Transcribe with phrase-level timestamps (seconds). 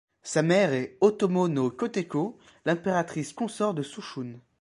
[0.23, 4.39] Sa mère est Ōtomo no Koteko, l'impératrice consort de Sushun.